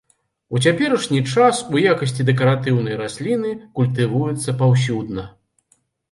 У 0.55 0.59
цяперашні 0.67 1.19
час 1.33 1.57
у 1.75 1.81
якасці 1.89 2.25
дэкаратыўнай 2.29 2.95
расліны 3.01 3.51
культывуецца 3.81 4.55
паўсюдна. 4.63 5.27